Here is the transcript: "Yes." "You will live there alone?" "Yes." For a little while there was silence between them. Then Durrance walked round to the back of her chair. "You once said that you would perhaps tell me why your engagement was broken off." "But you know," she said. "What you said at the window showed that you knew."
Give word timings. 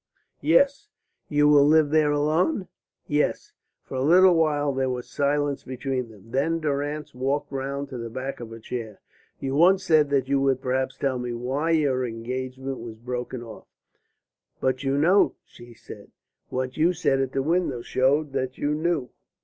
"Yes." 0.41 0.87
"You 1.29 1.47
will 1.47 1.63
live 1.63 1.91
there 1.91 2.09
alone?" 2.09 2.67
"Yes." 3.05 3.51
For 3.83 3.93
a 3.93 4.01
little 4.01 4.33
while 4.33 4.73
there 4.73 4.89
was 4.89 5.07
silence 5.07 5.63
between 5.63 6.09
them. 6.09 6.31
Then 6.31 6.59
Durrance 6.59 7.13
walked 7.13 7.51
round 7.51 7.89
to 7.89 7.99
the 7.99 8.09
back 8.09 8.39
of 8.39 8.49
her 8.49 8.57
chair. 8.57 8.99
"You 9.39 9.53
once 9.53 9.83
said 9.85 10.09
that 10.09 10.27
you 10.27 10.41
would 10.41 10.59
perhaps 10.59 10.97
tell 10.97 11.19
me 11.19 11.33
why 11.33 11.69
your 11.69 12.03
engagement 12.03 12.79
was 12.79 12.97
broken 12.97 13.43
off." 13.43 13.67
"But 14.59 14.81
you 14.83 14.97
know," 14.97 15.35
she 15.45 15.75
said. 15.75 16.09
"What 16.49 16.77
you 16.77 16.93
said 16.93 17.19
at 17.21 17.33
the 17.33 17.43
window 17.43 17.83
showed 17.83 18.33
that 18.33 18.57
you 18.57 18.73
knew." 18.73 19.11